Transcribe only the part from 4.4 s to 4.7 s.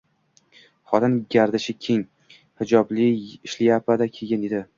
edi